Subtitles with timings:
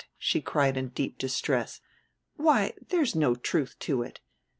[0.17, 1.79] she cried in deep distress.
[2.35, 4.19] "Why, there's no truth to it.